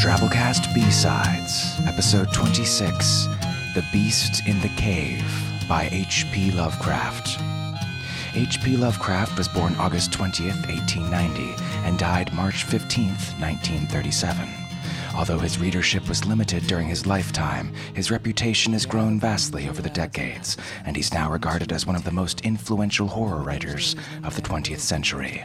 Drabblecast 0.00 0.74
B-Sides, 0.74 1.80
Episode 1.86 2.30
26, 2.30 3.28
The 3.74 3.82
Beast 3.92 4.46
in 4.46 4.60
the 4.60 4.68
Cave 4.76 5.24
by 5.66 5.88
H.P. 5.90 6.50
Lovecraft. 6.52 7.40
H.P. 8.34 8.76
Lovecraft 8.76 9.38
was 9.38 9.48
born 9.48 9.74
August 9.76 10.10
20th, 10.12 10.68
1890, 10.68 11.54
and 11.86 11.98
died 11.98 12.30
March 12.34 12.66
15th, 12.66 13.40
1937. 13.40 14.65
Although 15.16 15.38
his 15.38 15.58
readership 15.58 16.08
was 16.10 16.26
limited 16.26 16.66
during 16.66 16.88
his 16.88 17.06
lifetime, 17.06 17.72
his 17.94 18.10
reputation 18.10 18.74
has 18.74 18.84
grown 18.84 19.18
vastly 19.18 19.66
over 19.66 19.80
the 19.80 19.88
decades, 19.88 20.58
and 20.84 20.94
he's 20.94 21.14
now 21.14 21.30
regarded 21.30 21.72
as 21.72 21.86
one 21.86 21.96
of 21.96 22.04
the 22.04 22.10
most 22.10 22.42
influential 22.42 23.08
horror 23.08 23.42
writers 23.42 23.96
of 24.22 24.36
the 24.36 24.42
20th 24.42 24.80
century. 24.80 25.42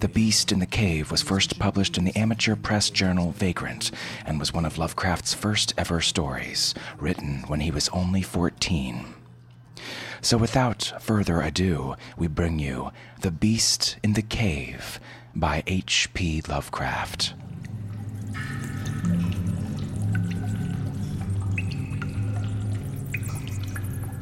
The 0.00 0.08
Beast 0.08 0.52
in 0.52 0.58
the 0.58 0.66
Cave 0.66 1.10
was 1.10 1.20
first 1.20 1.58
published 1.58 1.98
in 1.98 2.06
the 2.06 2.16
amateur 2.16 2.56
press 2.56 2.88
journal 2.88 3.32
Vagrant 3.32 3.90
and 4.24 4.40
was 4.40 4.54
one 4.54 4.64
of 4.64 4.78
Lovecraft's 4.78 5.34
first 5.34 5.74
ever 5.76 6.00
stories, 6.00 6.74
written 6.96 7.44
when 7.46 7.60
he 7.60 7.70
was 7.70 7.90
only 7.90 8.22
14. 8.22 9.04
So 10.22 10.38
without 10.38 10.94
further 10.98 11.42
ado, 11.42 11.94
we 12.16 12.26
bring 12.26 12.58
you 12.58 12.90
The 13.20 13.30
Beast 13.30 13.98
in 14.02 14.14
the 14.14 14.22
Cave 14.22 14.98
by 15.34 15.62
H.P. 15.66 16.42
Lovecraft. 16.48 17.34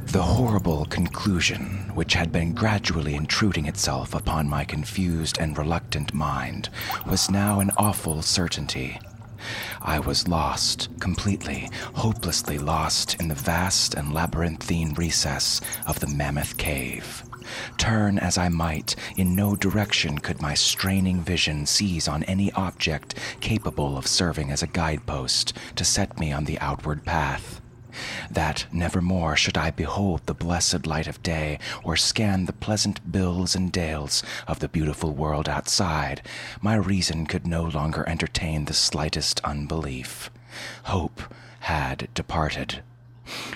The 0.06 0.22
horrible 0.22 0.86
conclusion, 0.86 1.90
which 1.94 2.14
had 2.14 2.30
been 2.30 2.54
gradually 2.54 3.16
intruding 3.16 3.66
itself 3.66 4.14
upon 4.14 4.48
my 4.48 4.64
confused 4.64 5.36
and 5.38 5.58
reluctant 5.58 6.14
mind, 6.14 6.70
was 7.06 7.30
now 7.30 7.58
an 7.60 7.72
awful 7.76 8.22
certainty. 8.22 9.00
I 9.82 9.98
was 9.98 10.28
lost, 10.28 10.88
completely, 11.00 11.68
hopelessly 11.94 12.56
lost 12.56 13.16
in 13.20 13.28
the 13.28 13.34
vast 13.34 13.94
and 13.94 14.14
labyrinthine 14.14 14.94
recess 14.94 15.60
of 15.86 16.00
the 16.00 16.08
Mammoth 16.08 16.56
Cave. 16.56 17.24
Turn 17.76 18.18
as 18.18 18.38
I 18.38 18.48
might, 18.48 18.96
in 19.16 19.34
no 19.34 19.56
direction 19.56 20.18
could 20.18 20.40
my 20.40 20.54
straining 20.54 21.20
vision 21.20 21.66
seize 21.66 22.08
on 22.08 22.22
any 22.24 22.52
object 22.52 23.16
capable 23.40 23.98
of 23.98 24.06
serving 24.06 24.50
as 24.50 24.62
a 24.62 24.68
guidepost 24.68 25.52
to 25.74 25.84
set 25.84 26.18
me 26.18 26.32
on 26.32 26.44
the 26.44 26.58
outward 26.60 27.04
path 27.04 27.60
that 28.30 28.66
nevermore 28.72 29.36
should 29.36 29.56
I 29.56 29.70
behold 29.70 30.22
the 30.26 30.34
blessed 30.34 30.86
light 30.86 31.06
of 31.06 31.22
day, 31.22 31.58
or 31.84 31.96
scan 31.96 32.44
the 32.46 32.52
pleasant 32.52 33.10
bills 33.10 33.54
and 33.54 33.72
dales 33.72 34.22
of 34.46 34.58
the 34.60 34.68
beautiful 34.68 35.12
world 35.12 35.48
outside, 35.48 36.22
my 36.60 36.74
reason 36.74 37.26
could 37.26 37.46
no 37.46 37.64
longer 37.64 38.08
entertain 38.08 38.64
the 38.64 38.74
slightest 38.74 39.40
unbelief. 39.44 40.30
Hope 40.84 41.22
had 41.60 42.08
departed. 42.14 42.82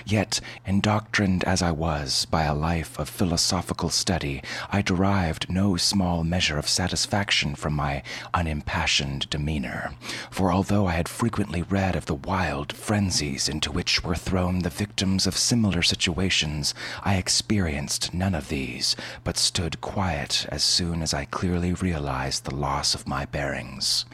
Yet, 0.05 0.41
indoctrined 0.65 1.43
as 1.45 1.61
I 1.61 1.71
was 1.71 2.25
by 2.25 2.43
a 2.43 2.53
life 2.53 2.99
of 2.99 3.07
philosophical 3.07 3.89
study, 3.89 4.43
I 4.69 4.81
derived 4.81 5.49
no 5.49 5.77
small 5.77 6.23
measure 6.23 6.57
of 6.57 6.67
satisfaction 6.67 7.55
from 7.55 7.73
my 7.73 8.03
unimpassioned 8.33 9.29
demeanor. 9.29 9.93
For 10.29 10.51
although 10.51 10.87
I 10.87 10.93
had 10.93 11.07
frequently 11.07 11.61
read 11.61 11.95
of 11.95 12.05
the 12.05 12.15
wild 12.15 12.73
frenzies 12.73 13.47
into 13.47 13.71
which 13.71 14.03
were 14.03 14.15
thrown 14.15 14.59
the 14.59 14.69
victims 14.69 15.25
of 15.25 15.37
similar 15.37 15.81
situations, 15.81 16.73
I 17.03 17.15
experienced 17.15 18.13
none 18.13 18.35
of 18.35 18.49
these, 18.49 18.95
but 19.23 19.37
stood 19.37 19.81
quiet 19.81 20.45
as 20.49 20.63
soon 20.63 21.01
as 21.01 21.13
I 21.13 21.25
clearly 21.25 21.73
realized 21.73 22.43
the 22.43 22.55
loss 22.55 22.93
of 22.93 23.07
my 23.07 23.25
bearings. 23.25 24.05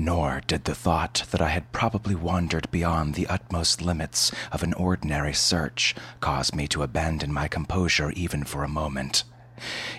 Nor 0.00 0.42
did 0.46 0.62
the 0.62 0.76
thought 0.76 1.24
that 1.32 1.42
I 1.42 1.48
had 1.48 1.72
probably 1.72 2.14
wandered 2.14 2.70
beyond 2.70 3.14
the 3.14 3.26
utmost 3.26 3.82
limits 3.82 4.30
of 4.52 4.62
an 4.62 4.72
ordinary 4.74 5.34
search 5.34 5.96
cause 6.20 6.54
me 6.54 6.68
to 6.68 6.84
abandon 6.84 7.32
my 7.32 7.48
composure 7.48 8.12
even 8.12 8.44
for 8.44 8.62
a 8.62 8.68
moment. 8.68 9.24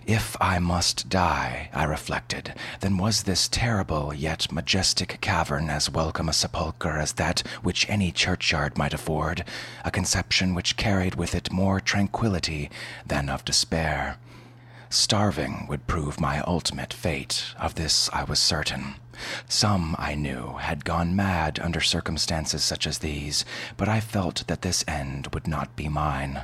If 0.07 0.37
I 0.39 0.57
must 0.59 1.09
die, 1.09 1.69
I 1.73 1.83
reflected, 1.83 2.53
then 2.79 2.97
was 2.97 3.23
this 3.23 3.49
terrible 3.49 4.13
yet 4.13 4.53
majestic 4.53 5.19
cavern 5.19 5.69
as 5.69 5.89
welcome 5.89 6.29
a 6.29 6.33
sepulchre 6.33 6.97
as 6.97 7.11
that 7.13 7.41
which 7.61 7.89
any 7.89 8.13
churchyard 8.13 8.77
might 8.77 8.93
afford, 8.93 9.43
a 9.83 9.91
conception 9.91 10.55
which 10.55 10.77
carried 10.77 11.15
with 11.15 11.35
it 11.35 11.51
more 11.51 11.81
tranquillity 11.81 12.69
than 13.05 13.27
of 13.27 13.43
despair. 13.43 14.15
Starving 14.91 15.67
would 15.69 15.85
prove 15.85 16.19
my 16.19 16.39
ultimate 16.41 16.91
fate, 16.93 17.53
of 17.59 17.75
this 17.75 18.09
I 18.11 18.23
was 18.23 18.39
certain. 18.39 18.95
Some, 19.47 19.95
I 19.99 20.15
knew, 20.15 20.55
had 20.57 20.83
gone 20.83 21.15
mad 21.15 21.59
under 21.59 21.79
circumstances 21.79 22.63
such 22.63 22.87
as 22.87 22.97
these, 22.97 23.45
but 23.77 23.87
I 23.87 23.99
felt 23.99 24.47
that 24.47 24.63
this 24.63 24.83
end 24.87 25.27
would 25.31 25.47
not 25.47 25.75
be 25.75 25.89
mine. 25.89 26.41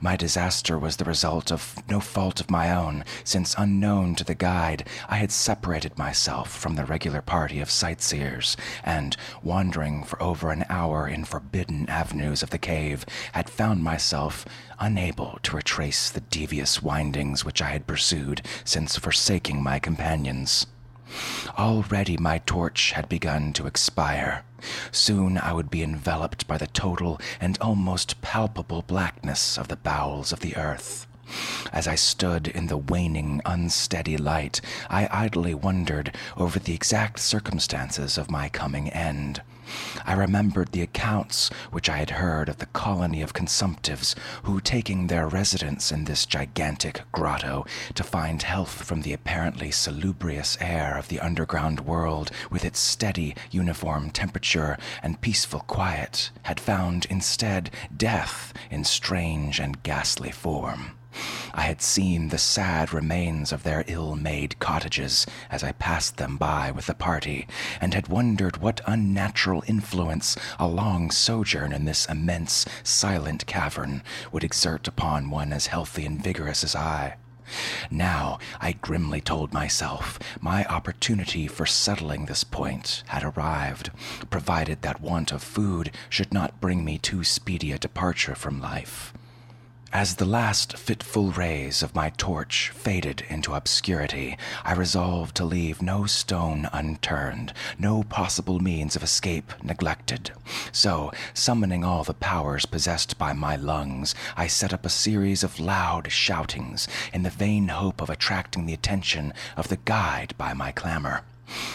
My 0.00 0.16
disaster 0.16 0.78
was 0.78 0.96
the 0.96 1.04
result 1.04 1.50
of 1.50 1.82
no 1.88 2.00
fault 2.00 2.40
of 2.40 2.50
my 2.50 2.70
own, 2.70 3.04
since 3.24 3.54
unknown 3.58 4.14
to 4.16 4.24
the 4.24 4.34
guide, 4.34 4.88
I 5.08 5.16
had 5.16 5.32
separated 5.32 5.98
myself 5.98 6.50
from 6.50 6.76
the 6.76 6.84
regular 6.84 7.22
party 7.22 7.60
of 7.60 7.70
sightseers, 7.70 8.56
and, 8.84 9.16
wandering 9.42 10.04
for 10.04 10.22
over 10.22 10.50
an 10.50 10.64
hour 10.68 11.08
in 11.08 11.24
forbidden 11.24 11.88
avenues 11.88 12.42
of 12.42 12.50
the 12.50 12.58
cave, 12.58 13.04
had 13.32 13.50
found 13.50 13.82
myself 13.82 14.44
unable 14.78 15.38
to 15.42 15.56
retrace 15.56 16.10
the 16.10 16.20
devious 16.20 16.82
windings 16.82 17.44
which 17.44 17.62
I 17.62 17.70
had 17.70 17.86
pursued 17.86 18.42
since 18.64 18.96
forsaking 18.96 19.62
my 19.62 19.78
companions. 19.78 20.66
Already 21.58 22.16
my 22.16 22.38
torch 22.38 22.92
had 22.92 23.08
begun 23.08 23.52
to 23.54 23.66
expire. 23.66 24.44
Soon 24.90 25.38
I 25.38 25.52
would 25.52 25.70
be 25.70 25.82
enveloped 25.82 26.46
by 26.46 26.58
the 26.58 26.66
total 26.66 27.20
and 27.40 27.58
almost 27.60 28.20
palpable 28.22 28.82
blackness 28.82 29.56
of 29.56 29.68
the 29.68 29.76
bowels 29.76 30.32
of 30.32 30.40
the 30.40 30.56
earth. 30.56 31.06
As 31.72 31.88
I 31.88 31.96
stood 31.96 32.46
in 32.46 32.68
the 32.68 32.76
waning, 32.76 33.42
unsteady 33.44 34.16
light, 34.16 34.60
I 34.88 35.08
idly 35.10 35.54
wondered 35.54 36.14
over 36.36 36.58
the 36.58 36.74
exact 36.74 37.18
circumstances 37.18 38.16
of 38.16 38.30
my 38.30 38.48
coming 38.48 38.88
end. 38.90 39.42
I 40.04 40.12
remembered 40.12 40.72
the 40.72 40.82
accounts 40.82 41.48
which 41.70 41.88
I 41.88 41.98
had 41.98 42.10
heard 42.10 42.48
of 42.48 42.58
the 42.58 42.66
colony 42.66 43.22
of 43.22 43.32
consumptives 43.32 44.14
who, 44.42 44.60
taking 44.60 45.06
their 45.06 45.28
residence 45.28 45.92
in 45.92 46.04
this 46.04 46.26
gigantic 46.26 47.02
grotto 47.12 47.64
to 47.94 48.02
find 48.02 48.42
health 48.42 48.84
from 48.84 49.02
the 49.02 49.12
apparently 49.12 49.70
salubrious 49.70 50.58
air 50.60 50.96
of 50.96 51.08
the 51.08 51.20
underground 51.20 51.80
world 51.80 52.30
with 52.50 52.64
its 52.64 52.80
steady, 52.80 53.34
uniform 53.50 54.10
temperature 54.10 54.76
and 55.02 55.20
peaceful 55.20 55.60
quiet, 55.60 56.30
had 56.42 56.60
found 56.60 57.06
instead 57.06 57.70
death 57.96 58.52
in 58.70 58.84
strange 58.84 59.60
and 59.60 59.82
ghastly 59.82 60.30
form. 60.30 60.95
I 61.54 61.62
had 61.62 61.80
seen 61.80 62.28
the 62.28 62.38
sad 62.38 62.92
remains 62.92 63.50
of 63.52 63.62
their 63.62 63.84
ill 63.86 64.16
made 64.16 64.58
cottages 64.58 65.26
as 65.50 65.64
I 65.64 65.72
passed 65.72 66.18
them 66.18 66.36
by 66.36 66.70
with 66.70 66.86
the 66.86 66.94
party, 66.94 67.46
and 67.80 67.94
had 67.94 68.08
wondered 68.08 68.58
what 68.58 68.82
unnatural 68.86 69.64
influence 69.66 70.36
a 70.58 70.66
long 70.66 71.10
sojourn 71.10 71.72
in 71.72 71.86
this 71.86 72.06
immense, 72.06 72.66
silent 72.82 73.46
cavern 73.46 74.02
would 74.32 74.44
exert 74.44 74.86
upon 74.86 75.30
one 75.30 75.52
as 75.52 75.68
healthy 75.68 76.04
and 76.04 76.22
vigorous 76.22 76.62
as 76.62 76.74
I. 76.74 77.16
Now, 77.90 78.38
I 78.60 78.72
grimly 78.72 79.20
told 79.20 79.52
myself, 79.52 80.18
my 80.40 80.64
opportunity 80.66 81.46
for 81.46 81.64
settling 81.64 82.26
this 82.26 82.44
point 82.44 83.04
had 83.06 83.22
arrived, 83.22 83.90
provided 84.30 84.82
that 84.82 85.00
want 85.00 85.32
of 85.32 85.42
food 85.42 85.92
should 86.10 86.34
not 86.34 86.60
bring 86.60 86.84
me 86.84 86.98
too 86.98 87.24
speedy 87.24 87.72
a 87.72 87.78
departure 87.78 88.34
from 88.34 88.60
life. 88.60 89.14
As 89.92 90.16
the 90.16 90.26
last 90.26 90.76
fitful 90.76 91.30
rays 91.30 91.80
of 91.80 91.94
my 91.94 92.10
torch 92.10 92.70
faded 92.70 93.22
into 93.28 93.54
obscurity, 93.54 94.36
I 94.64 94.72
resolved 94.72 95.36
to 95.36 95.44
leave 95.44 95.80
no 95.80 96.06
stone 96.06 96.68
unturned, 96.72 97.52
no 97.78 98.02
possible 98.02 98.58
means 98.58 98.96
of 98.96 99.04
escape 99.04 99.52
neglected. 99.62 100.32
So, 100.72 101.12
summoning 101.32 101.84
all 101.84 102.02
the 102.02 102.14
powers 102.14 102.66
possessed 102.66 103.16
by 103.16 103.32
my 103.32 103.54
lungs, 103.54 104.14
I 104.36 104.48
set 104.48 104.72
up 104.72 104.84
a 104.84 104.90
series 104.90 105.44
of 105.44 105.60
loud 105.60 106.10
shoutings 106.10 106.88
in 107.12 107.22
the 107.22 107.30
vain 107.30 107.68
hope 107.68 108.00
of 108.00 108.10
attracting 108.10 108.66
the 108.66 108.74
attention 108.74 109.32
of 109.56 109.68
the 109.68 109.78
guide 109.78 110.34
by 110.36 110.52
my 110.52 110.72
clamor. 110.72 111.22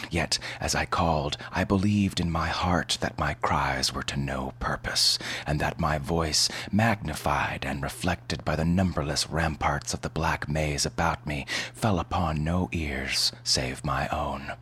Yet, 0.10 0.40
as 0.60 0.76
I 0.76 0.86
called, 0.86 1.38
I 1.52 1.64
believed 1.64 2.20
in 2.20 2.30
my 2.30 2.48
heart 2.50 2.98
that 3.02 3.18
my 3.18 3.36
cries 3.36 3.94
were 3.94 4.04
to 4.04 4.18
no 4.18 4.54
purpose, 4.60 5.18
and 5.48 5.60
that 5.62 5.80
my 5.80 5.98
voice, 5.98 6.50
magnified 6.72 7.66
and 7.66 7.82
reflected 7.82 8.44
by 8.44 8.56
the 8.56 8.66
numberless 8.66 9.30
ramparts 9.30 9.94
of 9.94 10.02
the 10.02 10.10
black 10.10 10.50
maze 10.50 10.86
about 10.86 11.26
me, 11.26 11.46
fell 11.74 12.00
upon 12.00 12.44
no 12.44 12.70
ears 12.72 13.32
save 13.44 13.86
my 13.86 14.08
own. 14.10 14.54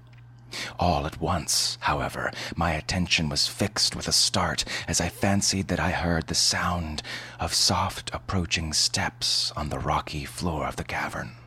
All 0.79 1.05
at 1.05 1.21
once, 1.21 1.77
however, 1.81 2.31
my 2.55 2.71
attention 2.71 3.29
was 3.29 3.47
fixed 3.47 3.95
with 3.95 4.07
a 4.07 4.11
start 4.11 4.65
as 4.87 4.99
I 4.99 5.09
fancied 5.09 5.67
that 5.67 5.79
I 5.79 5.91
heard 5.91 6.27
the 6.27 6.35
sound 6.35 7.03
of 7.39 7.53
soft 7.53 8.09
approaching 8.13 8.73
steps 8.73 9.51
on 9.55 9.69
the 9.69 9.79
rocky 9.79 10.25
floor 10.25 10.67
of 10.67 10.75
the 10.75 10.83
cavern. 10.83 11.38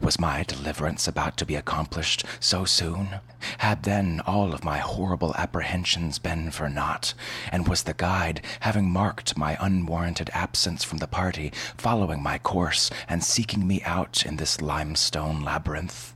Was 0.00 0.18
my 0.18 0.42
deliverance 0.42 1.06
about 1.06 1.36
to 1.36 1.46
be 1.46 1.54
accomplished 1.54 2.24
so 2.40 2.64
soon? 2.64 3.20
Had 3.58 3.84
then 3.84 4.20
all 4.26 4.52
of 4.54 4.64
my 4.64 4.78
horrible 4.78 5.34
apprehensions 5.36 6.18
been 6.18 6.50
for 6.50 6.68
naught? 6.68 7.14
And 7.50 7.68
was 7.68 7.84
the 7.84 7.94
guide, 7.94 8.42
having 8.60 8.90
marked 8.90 9.36
my 9.36 9.56
unwarranted 9.60 10.30
absence 10.32 10.84
from 10.84 10.98
the 10.98 11.06
party, 11.06 11.52
following 11.76 12.22
my 12.22 12.38
course 12.38 12.90
and 13.08 13.22
seeking 13.22 13.66
me 13.66 13.82
out 13.82 14.26
in 14.26 14.36
this 14.36 14.60
limestone 14.60 15.40
labyrinth? 15.40 16.14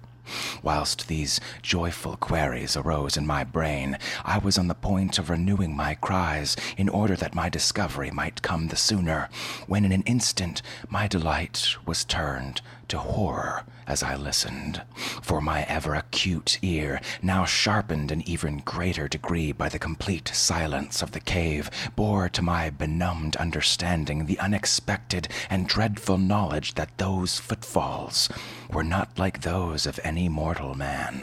Whilst 0.63 1.09
these 1.09 1.41
joyful 1.63 2.17
queries 2.17 2.77
arose 2.77 3.17
in 3.17 3.27
my 3.27 3.45
brain, 3.45 3.99
I 4.25 4.39
was 4.39 4.59
on 4.59 4.69
the 4.69 4.75
point 4.75 5.19
of 5.19 5.31
renewing 5.31 5.77
my 5.77 5.95
cries 5.95 6.57
in 6.77 6.89
order 6.89 7.17
that 7.17 7.35
my 7.35 7.49
discovery 7.49 8.11
might 8.11 8.43
come 8.43 8.69
the 8.69 8.77
sooner, 8.77 9.29
when 9.67 9.85
in 9.85 9.93
an 9.93 10.03
instant 10.03 10.63
my 10.89 11.07
delight 11.07 11.77
was 11.85 12.05
turned 12.05 12.61
to 12.89 12.99
horror 12.99 13.65
as 13.87 14.03
I 14.03 14.17
listened, 14.17 14.83
for 15.23 15.41
my 15.41 15.63
ever 15.65 15.95
acute 15.95 16.59
ear, 16.61 17.01
now 17.23 17.45
sharpened 17.45 18.11
in 18.11 18.29
even 18.29 18.59
greater 18.59 19.07
degree 19.07 19.53
by 19.53 19.69
the 19.69 19.79
complete 19.79 20.29
silence 20.29 21.03
of 21.03 21.13
the 21.13 21.21
cave, 21.21 21.71
bore 21.95 22.29
to 22.31 22.43
my 22.43 22.69
benumbed 22.71 23.37
understanding 23.37 24.27
the 24.27 24.39
unexpected 24.41 25.29
and 25.49 25.69
dreadful 25.69 26.19
knowledge 26.19 26.75
that 26.75 26.99
those 26.99 27.39
footfalls 27.39 28.29
were 28.71 28.85
not 28.85 29.17
like 29.19 29.43
those 29.43 29.87
of 29.87 30.01
any 30.03 30.16
mortal 30.17 30.75
man. 30.75 31.23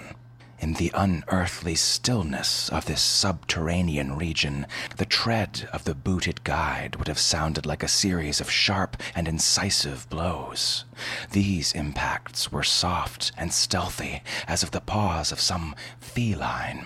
In 0.60 0.76
the 0.76 0.92
unearthly 0.94 1.76
stillness 1.76 2.70
of 2.70 2.86
this 2.86 3.02
subterranean 3.02 4.16
region, 4.16 4.66
the 4.96 5.06
tread 5.06 5.68
of 5.74 5.84
the 5.84 5.94
booted 5.94 6.44
guide 6.46 6.96
would 6.96 7.10
have 7.10 7.20
sounded 7.20 7.66
like 7.66 7.84
a 7.84 7.88
series 7.90 8.40
of 8.40 8.50
sharp 8.50 8.96
and 9.14 9.28
incisive 9.28 10.10
blows. 10.10 10.86
These 11.32 11.74
impacts 11.74 12.52
were 12.52 12.64
soft 12.64 13.34
and 13.36 13.52
stealthy, 13.52 14.24
as 14.48 14.64
of 14.64 14.72
the 14.72 14.80
paws 14.80 15.34
of 15.34 15.42
some 15.42 15.76
feline. 16.00 16.86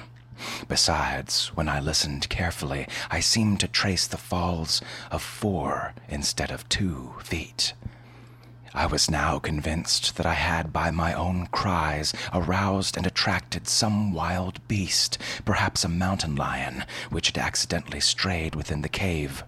Besides, 0.67 1.49
when 1.55 1.69
I 1.69 1.79
listened 1.79 2.29
carefully, 2.29 2.87
I 3.11 3.19
seemed 3.19 3.59
to 3.59 3.67
trace 3.67 4.07
the 4.07 4.17
falls 4.17 4.81
of 5.11 5.21
four 5.21 5.93
instead 6.09 6.51
of 6.51 6.67
two 6.69 7.13
feet. 7.23 7.73
I 8.73 8.85
was 8.85 9.09
now 9.09 9.39
convinced 9.39 10.17
that 10.17 10.25
I 10.25 10.33
had 10.33 10.71
by 10.73 10.91
my 10.91 11.13
own 11.13 11.47
cries 11.47 12.13
aroused 12.33 12.97
and 12.97 13.07
attracted 13.07 13.67
some 13.67 14.13
wild 14.13 14.65
beast, 14.67 15.17
perhaps 15.45 15.83
a 15.83 15.89
mountain 15.89 16.35
lion, 16.35 16.83
which 17.09 17.27
had 17.27 17.37
accidentally 17.37 17.99
strayed 17.99 18.55
within 18.55 18.81
the 18.81 18.89
cave. 18.89 19.43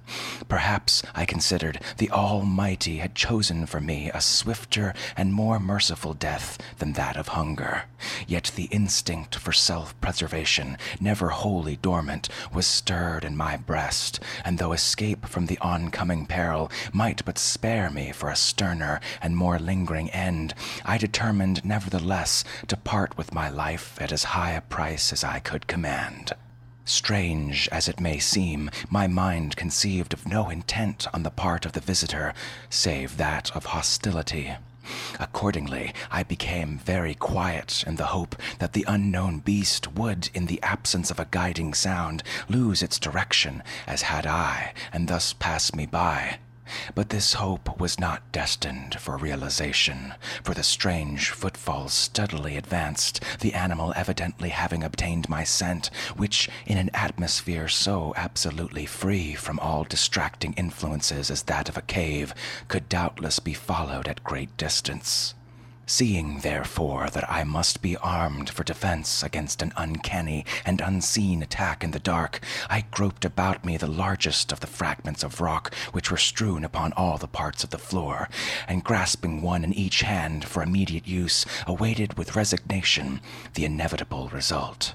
Perhaps, 0.48 1.04
I 1.14 1.26
considered, 1.26 1.82
the 1.98 2.10
Almighty 2.10 2.98
had 2.98 3.14
chosen 3.14 3.66
for 3.66 3.80
me 3.80 4.10
a 4.14 4.22
swifter 4.22 4.94
and 5.16 5.34
more 5.34 5.60
merciful 5.60 6.14
death 6.14 6.58
than 6.78 6.94
that 6.94 7.18
of 7.18 7.30
hunger. 7.30 7.84
Yet 8.28 8.52
the 8.56 8.66
instinct 8.66 9.36
for 9.36 9.52
self 9.52 10.00
preservation, 10.02 10.78
never 11.00 11.30
wholly 11.30 11.76
dormant, 11.76 12.30
was 12.54 12.66
stirred 12.66 13.26
in 13.26 13.38
my 13.38 13.58
breast, 13.58 14.20
and 14.44 14.58
though 14.58 14.72
escape 14.72 15.28
from 15.28 15.46
the 15.46 15.60
oncoming 15.60 16.26
peril 16.26 16.72
might 16.94 17.24
but 17.26 17.38
spare 17.38 17.90
me 17.90 18.12
for 18.12 18.30
a 18.30 18.36
sterner 18.36 19.00
and 19.22 19.36
more 19.36 19.60
lingering 19.60 20.10
end, 20.12 20.54
I 20.86 20.98
determined 20.98 21.66
nevertheless 21.66 22.44
to 22.68 22.78
part 22.78 23.18
with 23.18 23.34
my 23.34 23.50
life 23.50 23.98
at 24.02 24.12
as 24.12 24.24
high 24.36 24.52
a 24.52 24.62
price 24.62 25.12
as 25.14 25.24
I 25.24 25.40
could 25.40 25.68
command. 25.68 26.34
Strange 26.86 27.70
as 27.72 27.88
it 27.88 28.00
may 28.00 28.18
seem, 28.18 28.72
my 28.90 29.06
mind 29.06 29.56
conceived 29.56 30.12
of 30.12 30.28
no 30.28 30.50
intent 30.50 31.08
on 31.14 31.22
the 31.22 31.30
part 31.30 31.66
of 31.66 31.74
the 31.74 31.80
visitor 31.80 32.34
save 32.70 33.18
that 33.18 33.56
of 33.56 33.66
hostility. 33.66 34.56
Accordingly, 35.20 35.94
I 36.10 36.24
became 36.24 36.80
very 36.80 37.14
quiet 37.14 37.84
in 37.86 37.98
the 37.98 38.08
hope 38.08 38.36
that 38.58 38.74
the 38.74 38.86
unknown 38.88 39.38
beast 39.40 39.94
would, 39.94 40.32
in 40.34 40.48
the 40.48 40.62
absence 40.64 41.12
of 41.12 41.20
a 41.20 41.28
guiding 41.30 41.76
sound, 41.76 42.24
lose 42.48 42.82
its 42.82 42.98
direction 42.98 43.62
as 43.86 44.02
had 44.02 44.26
I, 44.26 44.74
and 44.92 45.08
thus 45.08 45.34
pass 45.34 45.76
me 45.76 45.86
by. 45.86 46.40
But 46.94 47.10
this 47.10 47.34
hope 47.34 47.80
was 47.80 48.00
not 48.00 48.32
destined 48.32 49.00
for 49.00 49.18
realization, 49.18 50.14
for 50.44 50.54
the 50.54 50.64
strange 50.64 51.30
footfalls 51.32 51.94
steadily 51.94 52.58
advanced, 52.58 53.24
the 53.40 53.54
animal 53.54 53.94
evidently 53.96 54.50
having 54.50 54.84
obtained 54.84 55.30
my 55.30 55.44
scent, 55.44 55.90
which, 56.16 56.50
in 56.66 56.78
an 56.78 56.90
atmosphere 56.94 57.68
so 57.68 58.14
absolutely 58.16 58.86
free 58.86 59.36
from 59.36 59.60
all 59.60 59.84
distracting 59.84 60.54
influences 60.54 61.32
as 61.32 61.44
that 61.44 61.70
of 61.70 61.78
a 61.78 61.82
cave, 61.82 62.34
could 62.68 62.90
doubtless 62.90 63.40
be 63.40 63.54
followed 63.54 64.08
at 64.08 64.24
great 64.24 64.56
distance. 64.58 65.34
Seeing, 65.92 66.42
therefore, 66.42 67.10
that 67.10 67.28
I 67.28 67.44
must 67.44 67.82
be 67.82 67.98
armed 67.98 68.52
for 68.52 68.64
defense 68.64 69.24
against 69.24 69.64
an 69.64 69.74
uncanny 69.76 70.46
and 70.64 70.82
unseen 70.82 71.42
attack 71.42 71.84
in 71.84 71.90
the 71.90 72.00
dark, 72.00 72.42
I 72.70 72.86
groped 72.92 73.26
about 73.26 73.66
me 73.66 73.76
the 73.76 73.88
largest 73.88 74.52
of 74.52 74.60
the 74.60 74.68
fragments 74.68 75.24
of 75.24 75.42
rock 75.42 75.74
which 75.92 76.12
were 76.12 76.18
strewn 76.18 76.64
upon 76.64 76.94
all 76.94 77.18
the 77.18 77.28
parts 77.28 77.64
of 77.64 77.72
the 77.72 77.80
floor, 77.80 78.30
and 78.68 78.84
grasping 78.84 79.42
one 79.42 79.64
in 79.64 79.74
each 79.74 80.02
hand 80.02 80.46
for 80.46 80.62
immediate 80.62 81.08
use, 81.08 81.44
awaited 81.66 82.20
with 82.20 82.36
resignation 82.36 83.20
the 83.56 83.66
inevitable 83.66 84.30
result. 84.30 84.94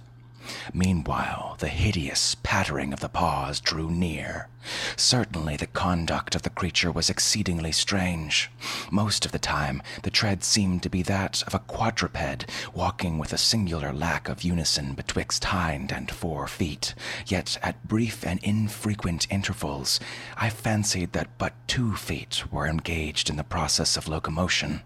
Meanwhile, 0.73 1.56
the 1.58 1.69
hideous 1.69 2.37
pattering 2.43 2.93
of 2.93 3.00
the 3.00 3.08
paws 3.08 3.61
drew 3.61 3.91
near. 3.91 4.49
Certainly, 4.96 5.56
the 5.56 5.67
conduct 5.67 6.35
of 6.35 6.43
the 6.43 6.50
creature 6.50 6.91
was 6.91 7.11
exceedingly 7.11 7.73
strange. 7.73 8.50
Most 8.91 9.26
of 9.26 9.32
the 9.32 9.38
time, 9.38 9.82
the 10.02 10.11
tread 10.11 10.43
seemed 10.43 10.82
to 10.82 10.88
be 10.88 11.02
that 11.02 11.43
of 11.43 11.55
a 11.55 11.58
quadruped, 11.58 12.46
walking 12.73 13.19
with 13.19 13.32
a 13.32 13.38
singular 13.38 13.93
lack 13.93 14.29
of 14.29 14.43
unison 14.43 14.94
betwixt 14.94 15.44
hind 15.44 15.93
and 15.93 16.11
fore 16.11 16.49
feet. 16.49 16.94
Yet, 17.26 17.58
at 17.62 17.87
brief 17.87 18.26
and 18.26 18.43
infrequent 18.43 19.26
intervals, 19.31 20.00
I 20.37 20.49
fancied 20.50 21.12
that 21.12 21.37
but 21.38 21.52
two 21.69 21.94
feet 21.94 22.44
were 22.50 22.67
engaged 22.67 23.29
in 23.29 23.37
the 23.37 23.44
process 23.44 23.96
of 23.96 24.08
locomotion. 24.08 24.82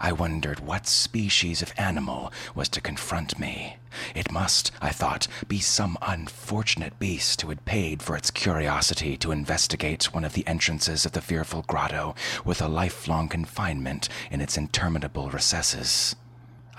I 0.00 0.12
wondered 0.12 0.60
what 0.60 0.86
species 0.86 1.62
of 1.62 1.72
animal 1.76 2.32
was 2.54 2.68
to 2.70 2.80
confront 2.80 3.38
me. 3.38 3.76
It 4.14 4.32
must, 4.32 4.72
I 4.80 4.90
thought, 4.90 5.28
be 5.48 5.60
some 5.60 5.98
unfortunate 6.02 6.98
beast 6.98 7.42
who 7.42 7.50
had 7.50 7.64
paid 7.64 8.02
for 8.02 8.16
its 8.16 8.30
curiosity 8.30 9.16
to 9.18 9.32
investigate 9.32 10.12
one 10.14 10.24
of 10.24 10.32
the 10.32 10.46
entrances 10.46 11.04
of 11.04 11.12
the 11.12 11.20
fearful 11.20 11.62
grotto 11.68 12.14
with 12.44 12.62
a 12.62 12.68
lifelong 12.68 13.28
confinement 13.28 14.08
in 14.30 14.40
its 14.40 14.56
interminable 14.56 15.30
recesses. 15.30 16.16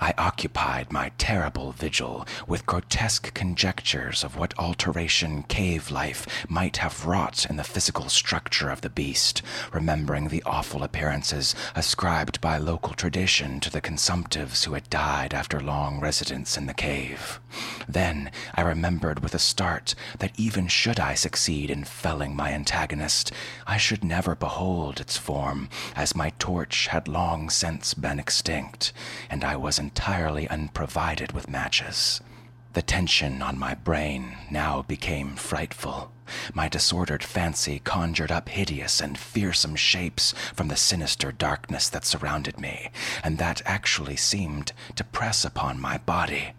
I 0.00 0.12
occupied 0.18 0.92
my 0.92 1.12
terrible 1.18 1.72
vigil 1.72 2.26
with 2.46 2.66
grotesque 2.66 3.32
conjectures 3.32 4.24
of 4.24 4.36
what 4.36 4.52
alteration 4.58 5.44
cave 5.44 5.90
life 5.90 6.26
might 6.48 6.78
have 6.78 7.06
wrought 7.06 7.46
in 7.48 7.56
the 7.56 7.64
physical 7.64 8.08
structure 8.08 8.70
of 8.70 8.80
the 8.80 8.90
beast, 8.90 9.40
remembering 9.72 10.28
the 10.28 10.42
awful 10.44 10.82
appearances 10.82 11.54
ascribed 11.76 12.40
by 12.40 12.58
local 12.58 12.94
tradition 12.94 13.60
to 13.60 13.70
the 13.70 13.80
consumptives 13.80 14.64
who 14.64 14.74
had 14.74 14.90
died 14.90 15.32
after 15.32 15.60
long 15.60 16.00
residence 16.00 16.56
in 16.56 16.66
the 16.66 16.74
cave. 16.74 17.40
Then 17.88 18.30
I 18.54 18.62
remembered 18.62 19.20
with 19.20 19.34
a 19.34 19.38
start 19.38 19.94
that 20.18 20.32
even 20.36 20.66
should 20.66 20.98
I 20.98 21.14
succeed 21.14 21.70
in 21.70 21.84
felling 21.84 22.34
my 22.34 22.52
antagonist, 22.52 23.32
I 23.66 23.76
should 23.76 24.02
never 24.02 24.34
behold 24.34 25.00
its 25.00 25.16
form, 25.16 25.68
as 25.94 26.16
my 26.16 26.32
torch 26.38 26.88
had 26.88 27.06
long 27.06 27.48
since 27.48 27.94
been 27.94 28.18
extinct, 28.18 28.92
and 29.30 29.44
I 29.44 29.56
was 29.56 29.78
entirely 29.84 30.48
unprovided 30.48 31.32
with 31.32 31.46
matches. 31.46 32.22
The 32.72 32.80
tension 32.80 33.42
on 33.42 33.58
my 33.58 33.74
brain 33.74 34.38
now 34.50 34.80
became 34.80 35.36
frightful. 35.36 36.10
My 36.54 36.68
disordered 36.70 37.22
fancy 37.22 37.80
conjured 37.84 38.32
up 38.32 38.48
hideous 38.48 39.02
and 39.02 39.18
fearsome 39.18 39.76
shapes 39.76 40.32
from 40.54 40.68
the 40.68 40.76
sinister 40.90 41.30
darkness 41.32 41.90
that 41.90 42.06
surrounded 42.06 42.58
me, 42.58 42.90
and 43.22 43.36
that 43.36 43.60
actually 43.66 44.16
seemed 44.16 44.72
to 44.96 45.04
press 45.04 45.44
upon 45.44 45.78
my 45.78 45.98
body. 45.98 46.54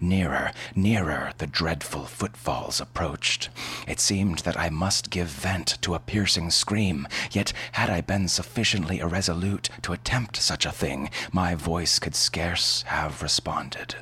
Nearer, 0.00 0.52
nearer 0.74 1.32
the 1.38 1.46
dreadful 1.46 2.04
footfalls 2.04 2.80
approached. 2.80 3.48
It 3.86 4.00
seemed 4.00 4.40
that 4.40 4.58
I 4.58 4.70
must 4.70 5.10
give 5.10 5.28
vent 5.28 5.78
to 5.82 5.94
a 5.94 5.98
piercing 5.98 6.50
scream, 6.50 7.08
yet 7.32 7.52
had 7.72 7.90
I 7.90 8.00
been 8.00 8.28
sufficiently 8.28 8.98
irresolute 8.98 9.68
to 9.82 9.92
attempt 9.92 10.36
such 10.36 10.66
a 10.66 10.72
thing, 10.72 11.10
my 11.32 11.54
voice 11.54 11.98
could 11.98 12.14
scarce 12.14 12.82
have 12.88 13.22
responded. 13.22 13.96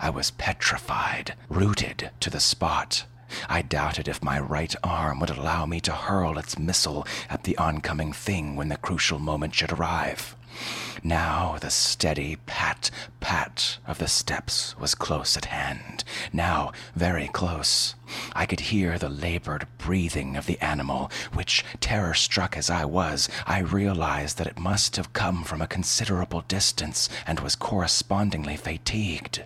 I 0.00 0.10
was 0.10 0.30
petrified, 0.32 1.34
rooted 1.48 2.10
to 2.20 2.30
the 2.30 2.40
spot. 2.40 3.04
I 3.48 3.62
doubted 3.62 4.06
if 4.08 4.22
my 4.22 4.38
right 4.38 4.74
arm 4.84 5.20
would 5.20 5.30
allow 5.30 5.66
me 5.66 5.80
to 5.80 5.92
hurl 5.92 6.38
its 6.38 6.58
missile 6.58 7.06
at 7.28 7.44
the 7.44 7.56
oncoming 7.58 8.12
thing 8.12 8.54
when 8.56 8.68
the 8.68 8.76
crucial 8.76 9.18
moment 9.18 9.54
should 9.54 9.72
arrive. 9.72 10.36
Now 11.02 11.58
the 11.60 11.70
steady 11.70 12.36
pat, 12.46 12.90
pat 13.20 13.78
of 13.86 13.98
the 13.98 14.08
steps 14.08 14.74
was 14.78 14.94
close 14.94 15.36
at 15.36 15.46
hand, 15.46 16.04
now 16.32 16.72
very 16.94 17.28
close. 17.28 17.94
I 18.32 18.46
could 18.46 18.60
hear 18.60 18.98
the 18.98 19.08
labored 19.08 19.66
breathing 19.78 20.36
of 20.36 20.46
the 20.46 20.60
animal, 20.60 21.10
which, 21.32 21.64
terror 21.80 22.14
struck 22.14 22.56
as 22.56 22.70
I 22.70 22.84
was, 22.84 23.28
I 23.46 23.58
realized 23.58 24.38
that 24.38 24.46
it 24.46 24.58
must 24.58 24.96
have 24.96 25.12
come 25.12 25.44
from 25.44 25.60
a 25.60 25.66
considerable 25.66 26.42
distance 26.42 27.08
and 27.26 27.40
was 27.40 27.56
correspondingly 27.56 28.56
fatigued. 28.56 29.44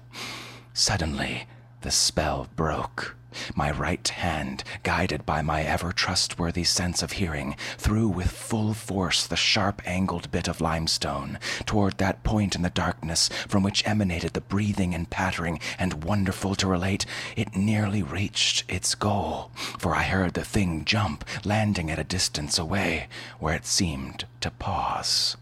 Suddenly, 0.75 1.47
the 1.81 1.91
spell 1.91 2.49
broke. 2.57 3.17
My 3.55 3.71
right 3.71 4.09
hand, 4.09 4.65
guided 4.83 5.27
by 5.27 5.43
my 5.43 5.63
ever 5.63 5.93
trustworthy 5.93 6.65
sense 6.65 7.03
of 7.03 7.13
hearing, 7.13 7.57
threw 7.77 8.09
with 8.09 8.31
full 8.31 8.75
force 8.75 9.27
the 9.27 9.37
sharp 9.37 9.83
angled 9.85 10.31
bit 10.31 10.49
of 10.49 10.61
limestone 10.61 11.39
toward 11.67 11.99
that 11.99 12.25
point 12.25 12.57
in 12.57 12.63
the 12.63 12.71
darkness 12.71 13.29
from 13.47 13.63
which 13.63 13.87
emanated 13.87 14.33
the 14.33 14.41
breathing 14.41 14.95
and 14.95 15.11
pattering, 15.11 15.61
and 15.79 16.05
wonderful 16.05 16.55
to 16.57 16.67
relate, 16.67 17.05
it 17.37 17.55
nearly 17.55 18.03
reached 18.03 18.65
its 18.69 18.95
goal, 18.95 19.51
for 19.79 19.95
I 19.95 20.05
heard 20.05 20.35
the 20.35 20.45
thing 20.45 20.85
jump, 20.85 21.25
landing 21.45 21.91
at 21.91 21.99
a 21.99 22.05
distance 22.05 22.59
away, 22.59 23.09
where 23.39 23.55
it 23.55 23.67
seemed 23.67 24.25
to 24.41 24.51
pause. 24.51 25.37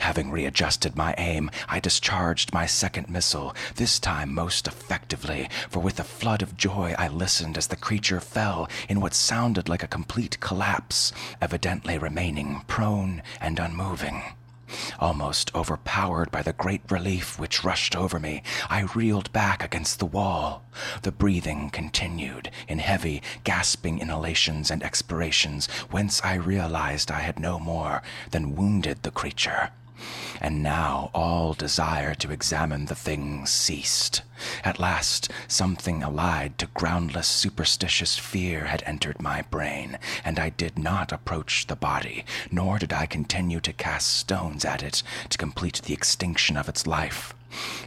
Having 0.00 0.30
readjusted 0.30 0.96
my 0.96 1.14
aim, 1.16 1.50
I 1.68 1.78
discharged 1.78 2.52
my 2.52 2.66
second 2.66 3.08
missile, 3.08 3.54
this 3.76 3.98
time 3.98 4.34
most 4.34 4.66
effectively, 4.66 5.48
for 5.70 5.80
with 5.80 6.00
a 6.00 6.04
flood 6.04 6.42
of 6.42 6.56
joy 6.56 6.94
I 6.98 7.08
listened 7.08 7.56
as 7.56 7.68
the 7.68 7.76
creature 7.76 8.20
fell 8.20 8.68
in 8.88 9.00
what 9.00 9.14
sounded 9.14 9.68
like 9.68 9.82
a 9.82 9.88
complete 9.88 10.40
collapse, 10.40 11.12
evidently 11.40 11.98
remaining 11.98 12.62
prone 12.66 13.22
and 13.40 13.58
unmoving. 13.58 14.22
Almost 14.98 15.54
overpowered 15.54 16.30
by 16.30 16.42
the 16.42 16.54
great 16.54 16.82
relief 16.90 17.38
which 17.38 17.62
rushed 17.62 17.94
over 17.94 18.18
me, 18.18 18.42
I 18.70 18.88
reeled 18.94 19.32
back 19.32 19.62
against 19.62 19.98
the 19.98 20.06
wall. 20.06 20.64
The 21.02 21.12
breathing 21.12 21.70
continued 21.70 22.50
in 22.66 22.78
heavy, 22.78 23.22
gasping 23.44 23.98
inhalations 23.98 24.70
and 24.70 24.82
expirations, 24.82 25.66
whence 25.90 26.22
I 26.24 26.34
realized 26.34 27.10
I 27.10 27.20
had 27.20 27.38
no 27.38 27.58
more 27.58 28.02
than 28.30 28.56
wounded 28.56 29.02
the 29.02 29.10
creature 29.10 29.70
and 30.40 30.62
now 30.62 31.10
all 31.14 31.54
desire 31.54 32.14
to 32.14 32.30
examine 32.30 32.86
the 32.86 32.94
thing 32.94 33.46
ceased. 33.46 34.22
At 34.64 34.80
last, 34.80 35.30
something 35.46 36.02
allied 36.02 36.58
to 36.58 36.66
groundless 36.74 37.28
superstitious 37.28 38.18
fear 38.18 38.64
had 38.64 38.82
entered 38.84 39.22
my 39.22 39.42
brain, 39.42 39.98
and 40.24 40.38
I 40.38 40.48
did 40.50 40.78
not 40.78 41.12
approach 41.12 41.66
the 41.66 41.76
body, 41.76 42.24
nor 42.50 42.78
did 42.78 42.92
I 42.92 43.06
continue 43.06 43.60
to 43.60 43.72
cast 43.72 44.08
stones 44.08 44.64
at 44.64 44.82
it 44.82 45.02
to 45.28 45.38
complete 45.38 45.82
the 45.84 45.94
extinction 45.94 46.56
of 46.56 46.68
its 46.68 46.86
life. 46.86 47.34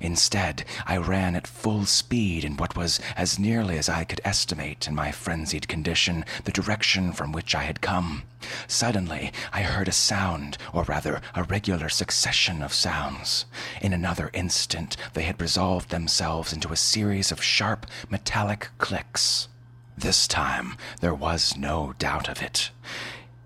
Instead, 0.01 0.63
I 0.85 0.97
ran 0.97 1.35
at 1.35 1.47
full 1.47 1.85
speed 1.85 2.43
in 2.43 2.57
what 2.57 2.75
was, 2.75 2.99
as 3.15 3.39
nearly 3.39 3.77
as 3.77 3.89
I 3.89 4.03
could 4.03 4.21
estimate 4.23 4.87
in 4.87 4.95
my 4.95 5.11
frenzied 5.11 5.67
condition, 5.67 6.25
the 6.43 6.51
direction 6.51 7.11
from 7.13 7.31
which 7.31 7.55
I 7.55 7.63
had 7.63 7.81
come. 7.81 8.23
Suddenly, 8.67 9.31
I 9.51 9.63
heard 9.63 9.87
a 9.87 9.91
sound, 9.91 10.57
or 10.73 10.83
rather 10.83 11.21
a 11.33 11.43
regular 11.43 11.89
succession 11.89 12.61
of 12.61 12.73
sounds. 12.73 13.45
In 13.81 13.93
another 13.93 14.29
instant, 14.33 14.97
they 15.13 15.23
had 15.23 15.41
resolved 15.41 15.89
themselves 15.89 16.53
into 16.53 16.71
a 16.71 16.77
series 16.77 17.31
of 17.31 17.43
sharp, 17.43 17.87
metallic 18.09 18.69
clicks. 18.77 19.47
This 19.97 20.27
time, 20.27 20.77
there 21.01 21.15
was 21.15 21.57
no 21.57 21.93
doubt 21.97 22.29
of 22.29 22.41
it. 22.41 22.71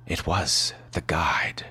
It 0.07 0.25
was 0.25 0.73
the 0.91 1.01
guide. 1.01 1.67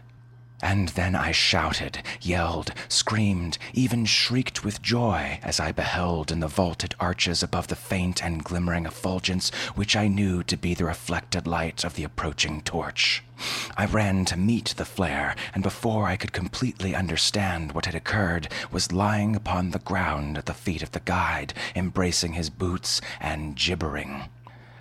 And 0.60 0.88
then 0.90 1.14
I 1.14 1.30
shouted, 1.30 2.02
yelled, 2.20 2.72
screamed, 2.88 3.58
even 3.72 4.04
shrieked 4.04 4.64
with 4.64 4.82
joy 4.82 5.38
as 5.42 5.60
I 5.60 5.70
beheld 5.70 6.32
in 6.32 6.40
the 6.40 6.48
vaulted 6.48 6.94
arches 6.98 7.42
above 7.42 7.68
the 7.68 7.76
faint 7.76 8.24
and 8.24 8.42
glimmering 8.42 8.84
effulgence 8.84 9.50
which 9.76 9.94
I 9.94 10.08
knew 10.08 10.42
to 10.42 10.56
be 10.56 10.74
the 10.74 10.84
reflected 10.84 11.46
light 11.46 11.84
of 11.84 11.94
the 11.94 12.04
approaching 12.04 12.60
torch. 12.62 13.22
I 13.76 13.86
ran 13.86 14.24
to 14.26 14.36
meet 14.36 14.74
the 14.76 14.84
flare, 14.84 15.36
and 15.54 15.62
before 15.62 16.06
I 16.06 16.16
could 16.16 16.32
completely 16.32 16.94
understand 16.94 17.70
what 17.70 17.86
had 17.86 17.94
occurred, 17.94 18.48
was 18.72 18.90
lying 18.90 19.36
upon 19.36 19.70
the 19.70 19.78
ground 19.78 20.36
at 20.36 20.46
the 20.46 20.54
feet 20.54 20.82
of 20.82 20.90
the 20.90 21.00
guide, 21.00 21.54
embracing 21.76 22.32
his 22.32 22.50
boots 22.50 23.00
and 23.20 23.54
gibbering. 23.54 24.24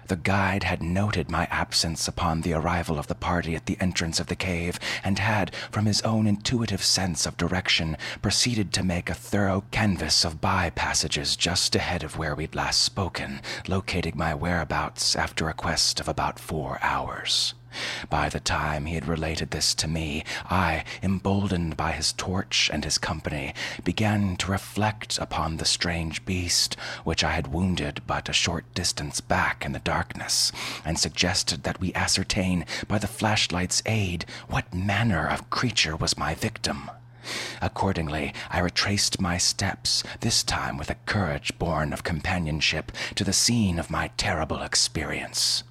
The 0.08 0.16
guide 0.16 0.64
had 0.64 0.82
noted 0.82 1.30
my 1.30 1.48
absence 1.52 2.08
upon 2.08 2.40
the 2.40 2.54
arrival 2.54 2.98
of 2.98 3.08
the 3.08 3.16
party 3.16 3.58
at 3.58 3.66
the 3.66 3.78
entrance 3.82 4.22
of 4.22 4.28
the 4.28 4.38
cave, 4.38 4.80
and 5.04 5.20
had, 5.20 5.54
from 5.70 5.86
his 5.86 6.02
own 6.04 6.28
intuitive 6.28 6.82
sense 6.82 7.26
of 7.26 7.36
direction, 7.36 7.98
proceeded 8.22 8.72
to 8.74 8.84
make 8.84 9.10
a 9.10 9.14
thorough 9.14 9.66
canvass 9.72 10.24
of 10.24 10.40
by 10.40 10.70
passages 10.70 11.36
just 11.36 11.76
ahead 11.76 12.04
of 12.04 12.18
where 12.18 12.36
we'd 12.36 12.56
last 12.56 12.82
spoken, 12.84 13.42
locating 13.68 14.16
my 14.16 14.34
whereabouts 14.34 15.14
after 15.14 15.50
a 15.50 15.54
quest 15.54 16.00
of 16.00 16.08
about 16.08 16.40
four 16.40 16.80
hours. 16.82 17.54
By 18.10 18.30
the 18.30 18.40
time 18.40 18.86
he 18.86 18.96
had 18.96 19.08
related 19.08 19.52
this 19.52 19.74
to 19.76 19.88
me, 19.88 20.24
I, 20.50 20.84
emboldened 21.02 21.78
by 21.78 21.92
his 21.92 22.14
torch 22.14 22.70
and 22.72 22.84
his 22.84 22.98
company, 22.98 23.54
began 23.84 24.38
to 24.38 24.52
reflect 24.52 25.18
upon 25.18 25.58
the 25.58 25.66
strange 25.66 26.26
beast 26.26 26.76
which 27.04 27.24
I 27.24 27.32
had 27.32 27.48
wounded 27.54 28.02
but 28.08 28.30
a 28.30 28.34
short 28.34 28.74
distance 28.74 29.22
back 29.22 29.66
in 29.66 29.72
the 29.72 29.80
darkness, 29.80 30.52
and 30.86 30.98
suggested 30.98 31.64
that 31.64 31.80
we 31.80 31.94
ascertain 31.94 32.66
by 32.88 32.98
the 32.98 33.08
flashlight's 33.08 33.84
aid 33.86 34.26
what 34.48 34.74
manner 34.74 35.28
of 35.28 35.50
creature 35.50 35.96
was 35.96 36.18
my 36.18 36.34
victim. 36.34 36.90
Accordingly, 37.62 38.34
I 38.50 38.60
retraced 38.60 39.20
my 39.20 39.38
steps, 39.38 40.04
this 40.22 40.44
time 40.44 40.78
with 40.78 40.90
a 40.90 40.96
courage 41.06 41.58
born 41.58 41.92
of 41.92 42.04
companionship, 42.04 42.92
to 43.16 43.24
the 43.24 43.34
scene 43.34 43.80
of 43.80 43.90
my 43.90 44.12
terrible 44.18 44.62
experience. 44.62 45.64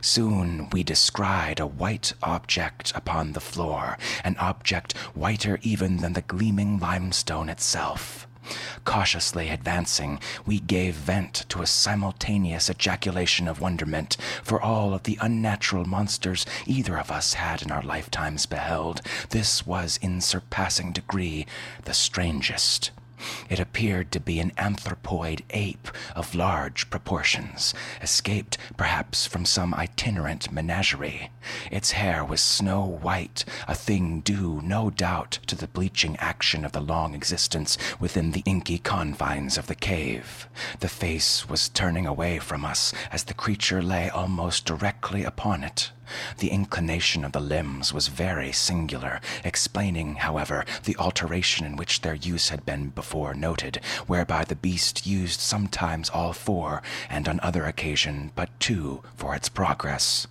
Soon 0.00 0.68
we 0.70 0.82
descried 0.82 1.60
a 1.60 1.66
white 1.66 2.12
object 2.22 2.92
upon 2.94 3.32
the 3.32 3.40
floor, 3.40 3.98
an 4.24 4.36
object 4.38 4.96
whiter 5.14 5.58
even 5.62 5.98
than 5.98 6.12
the 6.12 6.22
gleaming 6.22 6.78
limestone 6.78 7.48
itself. 7.48 8.26
Cautiously 8.84 9.50
advancing, 9.50 10.18
we 10.46 10.58
gave 10.58 10.94
vent 10.94 11.44
to 11.50 11.60
a 11.60 11.66
simultaneous 11.66 12.70
ejaculation 12.70 13.46
of 13.46 13.60
wonderment, 13.60 14.16
for 14.42 14.60
all 14.60 14.94
of 14.94 15.02
the 15.02 15.18
unnatural 15.20 15.84
monsters 15.84 16.46
either 16.64 16.96
of 16.98 17.10
us 17.10 17.34
had 17.34 17.60
in 17.60 17.70
our 17.70 17.82
lifetimes 17.82 18.46
beheld, 18.46 19.02
this 19.30 19.66
was 19.66 19.98
in 20.00 20.20
surpassing 20.20 20.92
degree 20.92 21.46
the 21.84 21.92
strangest. 21.92 22.90
It 23.48 23.58
appeared 23.58 24.12
to 24.12 24.20
be 24.20 24.40
an 24.40 24.52
anthropoid 24.58 25.42
ape 25.50 25.88
of 26.14 26.34
large 26.34 26.90
proportions, 26.90 27.74
escaped 28.02 28.58
perhaps 28.76 29.26
from 29.26 29.44
some 29.44 29.74
itinerant 29.74 30.52
menagerie. 30.52 31.30
Its 31.70 31.92
hair 31.92 32.24
was 32.24 32.42
snow 32.42 32.84
white, 32.84 33.44
a 33.66 33.74
thing 33.74 34.20
due, 34.20 34.60
no 34.62 34.90
doubt, 34.90 35.38
to 35.46 35.56
the 35.56 35.68
bleaching 35.68 36.16
action 36.18 36.64
of 36.64 36.72
the 36.72 36.80
long 36.80 37.14
existence 37.14 37.78
within 37.98 38.32
the 38.32 38.42
inky 38.44 38.78
confines 38.78 39.58
of 39.58 39.66
the 39.66 39.74
cave. 39.74 40.48
The 40.80 40.88
face 40.88 41.48
was 41.48 41.68
turning 41.68 42.06
away 42.06 42.38
from 42.38 42.64
us 42.64 42.92
as 43.10 43.24
the 43.24 43.34
creature 43.34 43.82
lay 43.82 44.08
almost 44.08 44.64
directly 44.64 45.24
upon 45.24 45.64
it. 45.64 45.90
The 46.38 46.50
inclination 46.50 47.24
of 47.24 47.32
the 47.32 47.40
limbs 47.40 47.92
was 47.92 48.08
very 48.08 48.52
singular, 48.52 49.20
explaining, 49.44 50.16
however, 50.16 50.64
the 50.84 50.96
alteration 50.96 51.66
in 51.66 51.76
which 51.76 52.00
their 52.00 52.14
use 52.14 52.48
had 52.48 52.64
been 52.64 52.88
before 52.90 53.34
noted, 53.34 53.80
whereby 54.06 54.44
the 54.44 54.56
beast 54.56 55.06
used 55.06 55.40
sometimes 55.40 56.10
all 56.10 56.32
four, 56.32 56.82
and 57.10 57.28
on 57.28 57.40
other 57.40 57.64
occasion 57.64 58.32
but 58.34 58.48
two, 58.60 59.02
for 59.16 59.34
its 59.34 59.48
progress. 59.48 60.26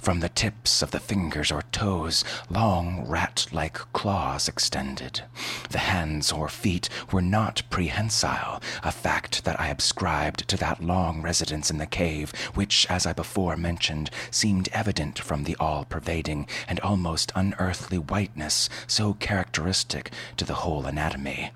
From 0.00 0.20
the 0.20 0.28
tips 0.28 0.82
of 0.82 0.90
the 0.90 1.00
fingers 1.00 1.50
or 1.50 1.62
toes, 1.72 2.24
long 2.48 3.04
rat 3.06 3.46
like 3.52 3.78
claws 3.92 4.48
extended. 4.48 5.22
The 5.70 5.78
hands 5.78 6.32
or 6.32 6.48
feet 6.48 6.88
were 7.12 7.22
not 7.22 7.62
prehensile, 7.70 8.62
a 8.82 8.92
fact 8.92 9.44
that 9.44 9.60
I 9.60 9.68
ascribed 9.68 10.48
to 10.48 10.56
that 10.58 10.82
long 10.82 11.22
residence 11.22 11.70
in 11.70 11.78
the 11.78 11.86
cave, 11.86 12.32
which, 12.54 12.86
as 12.88 13.06
I 13.06 13.12
before 13.12 13.56
mentioned, 13.56 14.10
seemed 14.30 14.68
evident 14.72 15.18
from 15.18 15.44
the 15.44 15.56
all 15.56 15.84
pervading 15.84 16.46
and 16.66 16.80
almost 16.80 17.32
unearthly 17.34 17.98
whiteness 17.98 18.68
so 18.86 19.14
characteristic 19.14 20.12
to 20.36 20.44
the 20.44 20.54
whole 20.54 20.86
anatomy. 20.86 21.50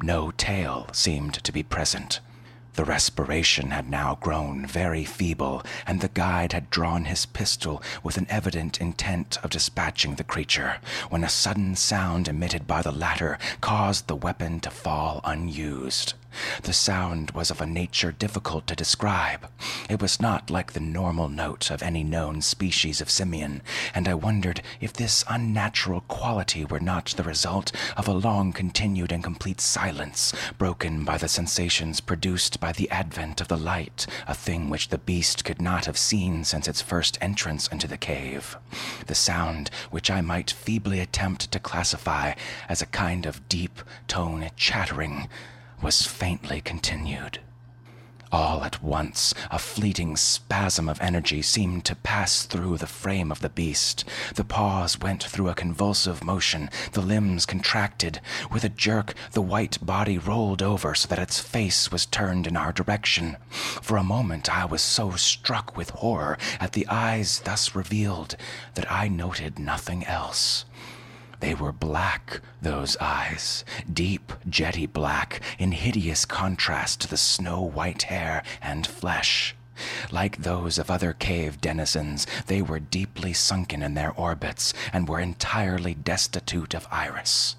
No 0.00 0.30
tail 0.30 0.88
seemed 0.92 1.34
to 1.34 1.52
be 1.52 1.62
present. 1.62 2.20
The 2.78 2.84
respiration 2.84 3.72
had 3.72 3.90
now 3.90 4.18
grown 4.20 4.64
very 4.64 5.04
feeble, 5.04 5.64
and 5.84 6.00
the 6.00 6.06
guide 6.06 6.52
had 6.52 6.70
drawn 6.70 7.06
his 7.06 7.26
pistol 7.26 7.82
with 8.04 8.16
an 8.16 8.28
evident 8.30 8.80
intent 8.80 9.36
of 9.42 9.50
dispatching 9.50 10.14
the 10.14 10.22
creature, 10.22 10.76
when 11.08 11.24
a 11.24 11.28
sudden 11.28 11.74
sound 11.74 12.28
emitted 12.28 12.68
by 12.68 12.82
the 12.82 12.92
latter 12.92 13.36
caused 13.60 14.06
the 14.06 14.14
weapon 14.14 14.60
to 14.60 14.70
fall 14.70 15.20
unused. 15.24 16.14
The 16.62 16.72
sound 16.72 17.30
was 17.30 17.50
of 17.50 17.60
a 17.60 17.66
nature 17.66 18.12
difficult 18.12 18.66
to 18.66 18.76
describe. 18.76 19.48
It 19.88 20.02
was 20.02 20.20
not 20.20 20.50
like 20.50 20.72
the 20.72 20.80
normal 20.80 21.28
note 21.28 21.70
of 21.70 21.82
any 21.82 22.04
known 22.04 22.42
species 22.42 23.00
of 23.00 23.10
simian, 23.10 23.62
and 23.94 24.06
I 24.06 24.14
wondered 24.14 24.62
if 24.80 24.92
this 24.92 25.24
unnatural 25.28 26.02
quality 26.02 26.64
were 26.64 26.80
not 26.80 27.06
the 27.16 27.22
result 27.22 27.72
of 27.96 28.06
a 28.08 28.12
long 28.12 28.52
continued 28.52 29.12
and 29.12 29.24
complete 29.24 29.60
silence, 29.60 30.34
broken 30.58 31.04
by 31.04 31.16
the 31.16 31.28
sensations 31.28 32.00
produced 32.00 32.60
by 32.60 32.72
the 32.72 32.90
advent 32.90 33.40
of 33.40 33.48
the 33.48 33.56
light, 33.56 34.06
a 34.26 34.34
thing 34.34 34.68
which 34.68 34.88
the 34.88 34.98
beast 34.98 35.44
could 35.44 35.62
not 35.62 35.86
have 35.86 35.96
seen 35.98 36.44
since 36.44 36.68
its 36.68 36.82
first 36.82 37.16
entrance 37.20 37.68
into 37.68 37.88
the 37.88 37.96
cave. 37.96 38.56
The 39.06 39.14
sound, 39.14 39.70
which 39.90 40.10
I 40.10 40.20
might 40.20 40.50
feebly 40.50 41.00
attempt 41.00 41.50
to 41.52 41.58
classify 41.58 42.34
as 42.68 42.82
a 42.82 42.86
kind 42.86 43.26
of 43.26 43.48
deep 43.48 43.80
tone 44.06 44.50
chattering, 44.56 45.28
was 45.82 46.06
faintly 46.06 46.60
continued. 46.60 47.40
All 48.30 48.62
at 48.62 48.82
once, 48.82 49.32
a 49.50 49.58
fleeting 49.58 50.14
spasm 50.14 50.86
of 50.86 51.00
energy 51.00 51.40
seemed 51.40 51.86
to 51.86 51.96
pass 51.96 52.42
through 52.42 52.76
the 52.76 52.86
frame 52.86 53.32
of 53.32 53.40
the 53.40 53.48
beast. 53.48 54.04
The 54.34 54.44
paws 54.44 55.00
went 55.00 55.24
through 55.24 55.48
a 55.48 55.54
convulsive 55.54 56.22
motion, 56.22 56.68
the 56.92 57.00
limbs 57.00 57.46
contracted. 57.46 58.20
With 58.50 58.64
a 58.64 58.68
jerk, 58.68 59.14
the 59.32 59.40
white 59.40 59.78
body 59.80 60.18
rolled 60.18 60.60
over 60.60 60.94
so 60.94 61.08
that 61.08 61.18
its 61.18 61.40
face 61.40 61.90
was 61.90 62.04
turned 62.04 62.46
in 62.46 62.54
our 62.54 62.70
direction. 62.70 63.38
For 63.48 63.96
a 63.96 64.04
moment, 64.04 64.54
I 64.54 64.66
was 64.66 64.82
so 64.82 65.12
struck 65.12 65.74
with 65.74 65.90
horror 65.90 66.36
at 66.60 66.74
the 66.74 66.86
eyes 66.88 67.40
thus 67.40 67.74
revealed 67.74 68.36
that 68.74 68.92
I 68.92 69.08
noted 69.08 69.58
nothing 69.58 70.04
else. 70.04 70.66
They 71.40 71.54
were 71.54 71.72
black, 71.72 72.40
those 72.60 72.96
eyes, 72.98 73.64
deep, 73.92 74.32
jetty 74.48 74.86
black, 74.86 75.40
in 75.58 75.72
hideous 75.72 76.24
contrast 76.24 77.00
to 77.02 77.08
the 77.08 77.16
snow 77.16 77.62
white 77.62 78.04
hair 78.04 78.42
and 78.60 78.86
flesh. 78.86 79.54
Like 80.10 80.38
those 80.38 80.78
of 80.78 80.90
other 80.90 81.12
cave 81.12 81.60
denizens, 81.60 82.26
they 82.46 82.62
were 82.62 82.80
deeply 82.80 83.32
sunken 83.32 83.82
in 83.82 83.94
their 83.94 84.12
orbits 84.12 84.74
and 84.92 85.08
were 85.08 85.20
entirely 85.20 85.94
destitute 85.94 86.74
of 86.74 86.88
iris. 86.90 87.54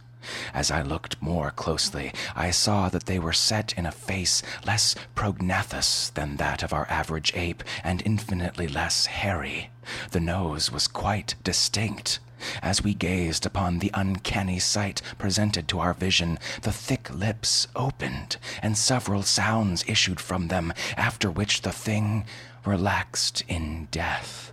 As 0.53 0.69
I 0.69 0.81
looked 0.81 1.21
more 1.21 1.49
closely, 1.49 2.11
I 2.35 2.51
saw 2.51 2.89
that 2.89 3.05
they 3.05 3.19
were 3.19 3.33
set 3.33 3.73
in 3.77 3.85
a 3.85 3.91
face 3.91 4.43
less 4.65 4.93
prognathous 5.15 6.09
than 6.13 6.35
that 6.35 6.61
of 6.61 6.73
our 6.73 6.87
average 6.89 7.31
ape 7.35 7.63
and 7.83 8.03
infinitely 8.05 8.67
less 8.67 9.05
hairy. 9.05 9.71
The 10.11 10.19
nose 10.19 10.71
was 10.71 10.87
quite 10.87 11.35
distinct. 11.41 12.19
As 12.61 12.83
we 12.83 12.93
gazed 12.93 13.45
upon 13.45 13.79
the 13.79 13.91
uncanny 13.93 14.59
sight 14.59 15.01
presented 15.17 15.67
to 15.67 15.79
our 15.79 15.93
vision, 15.93 16.39
the 16.61 16.71
thick 16.71 17.09
lips 17.13 17.67
opened, 17.75 18.37
and 18.61 18.77
several 18.77 19.23
sounds 19.23 19.83
issued 19.87 20.19
from 20.19 20.47
them, 20.47 20.73
after 20.95 21.29
which 21.31 21.61
the 21.61 21.71
thing 21.71 22.25
relaxed 22.65 23.43
in 23.47 23.87
death. 23.91 24.51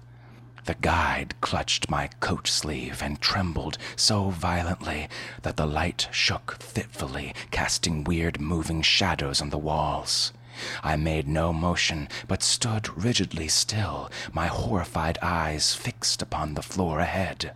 The 0.65 0.75
guide 0.75 1.35
clutched 1.41 1.89
my 1.89 2.09
coat 2.19 2.49
sleeve 2.49 3.01
and 3.01 3.21
trembled 3.21 3.79
so 3.95 4.31
violently 4.31 5.09
that 5.43 5.57
the 5.57 5.67
light 5.67 6.09
shook 6.11 6.61
fitfully, 6.61 7.35
casting 7.53 8.03
weird 8.03 8.41
moving 8.41 8.83
shadows 8.83 9.41
on 9.41 9.51
the 9.51 9.59
walls. 9.59 10.33
I 10.83 10.97
made 10.97 11.29
no 11.29 11.53
motion, 11.53 12.09
but 12.27 12.43
stood 12.43 12.89
rigidly 12.97 13.47
still, 13.47 14.11
my 14.33 14.47
horrified 14.47 15.19
eyes 15.23 15.75
fixed 15.75 16.23
upon 16.23 16.55
the 16.55 16.63
floor 16.63 16.99
ahead. 16.99 17.53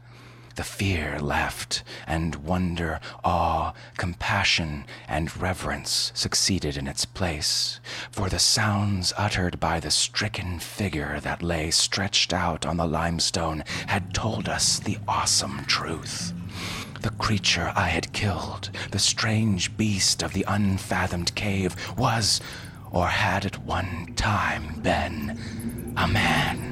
The 0.61 0.65
fear 0.65 1.19
left, 1.19 1.83
and 2.07 2.37
wonder, 2.37 3.01
awe, 3.25 3.73
compassion, 3.97 4.85
and 5.09 5.35
reverence 5.35 6.13
succeeded 6.15 6.77
in 6.77 6.87
its 6.87 7.07
place, 7.07 7.81
for 8.11 8.29
the 8.29 8.39
sounds 8.39 9.15
uttered 9.17 9.59
by 9.59 9.81
the 9.81 9.91
stricken 9.91 10.59
figure 10.59 11.19
that 11.21 11.43
lay 11.43 11.71
stretched 11.71 12.35
out 12.35 12.67
on 12.67 12.77
the 12.77 12.87
limestone 12.87 13.65
had 13.87 14.13
told 14.13 14.51
us 14.51 14.79
the 14.79 14.99
awesome 15.09 15.65
truth. 15.65 16.35
The 17.01 17.13
creature 17.13 17.73
I 17.75 17.89
had 17.89 18.13
killed, 18.13 18.69
the 18.91 18.99
strange 18.99 19.75
beast 19.79 20.23
of 20.23 20.35
the 20.35 20.45
unfathomed 20.47 21.35
cave, 21.35 21.75
was, 21.97 22.39
or 22.91 23.07
had 23.07 23.47
at 23.47 23.65
one 23.65 24.13
time 24.15 24.79
been, 24.83 25.95
a 25.97 26.07
man. 26.07 26.70